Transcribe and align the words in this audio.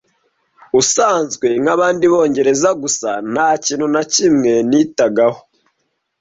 usanzwe 0.81 1.47
nk’abandi 1.61 2.05
bongereza 2.11 2.69
gusa 2.81 3.09
nta 3.33 3.49
kintu 3.65 3.85
na 3.93 4.03
kimwe 4.13 4.53
nitagaho 4.69 5.39